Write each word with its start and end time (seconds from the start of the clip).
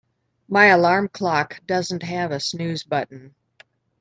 My 0.49 0.65
alarm 0.65 1.09
clock 1.09 1.61
doesn't 1.67 2.01
have 2.01 2.31
a 2.31 2.39
snooze 2.39 2.81
button. 2.81 3.35